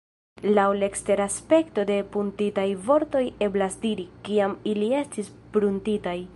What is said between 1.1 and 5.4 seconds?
aspekto de pruntitaj vortoj eblas diri, kiam ili estis